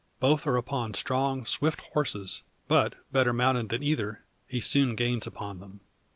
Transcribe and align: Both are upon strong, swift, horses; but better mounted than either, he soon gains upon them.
Both 0.19 0.47
are 0.47 0.57
upon 0.57 0.95
strong, 0.95 1.45
swift, 1.45 1.79
horses; 1.93 2.41
but 2.67 2.95
better 3.11 3.33
mounted 3.33 3.69
than 3.69 3.83
either, 3.83 4.23
he 4.47 4.59
soon 4.59 4.95
gains 4.95 5.27
upon 5.27 5.59
them. 5.59 5.81